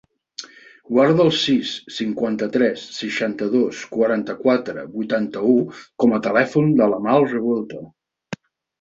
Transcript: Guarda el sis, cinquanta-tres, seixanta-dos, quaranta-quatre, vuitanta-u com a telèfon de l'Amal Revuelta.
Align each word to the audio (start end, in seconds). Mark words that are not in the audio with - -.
Guarda 0.93 1.25
el 1.25 1.29
sis, 1.39 1.73
cinquanta-tres, 1.97 2.87
seixanta-dos, 2.97 3.83
quaranta-quatre, 3.93 4.89
vuitanta-u 4.99 5.55
com 5.77 6.19
a 6.21 6.25
telèfon 6.31 6.77
de 6.83 6.93
l'Amal 6.93 7.33
Revuelta. 7.33 7.89